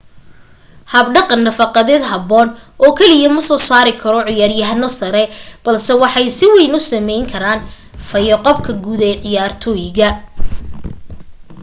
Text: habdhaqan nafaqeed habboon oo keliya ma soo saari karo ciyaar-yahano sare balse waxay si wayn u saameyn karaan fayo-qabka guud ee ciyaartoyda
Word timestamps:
habdhaqan 0.93 1.41
nafaqeed 1.47 2.01
habboon 2.11 2.47
oo 2.83 2.91
keliya 2.97 3.29
ma 3.35 3.41
soo 3.49 3.61
saari 3.69 3.93
karo 4.01 4.19
ciyaar-yahano 4.27 4.87
sare 4.99 5.23
balse 5.63 5.91
waxay 6.01 6.27
si 6.37 6.45
wayn 6.53 6.73
u 6.79 6.81
saameyn 6.89 7.23
karaan 7.31 7.61
fayo-qabka 8.09 8.71
guud 8.83 9.01
ee 9.09 9.15
ciyaartoyda 9.23 10.09